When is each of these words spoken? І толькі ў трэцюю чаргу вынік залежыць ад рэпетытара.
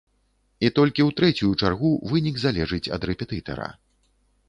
І 0.65 0.71
толькі 0.79 1.01
ў 1.07 1.19
трэцюю 1.19 1.51
чаргу 1.61 1.93
вынік 2.15 2.43
залежыць 2.47 2.85
ад 2.99 3.09
рэпетытара. 3.11 3.73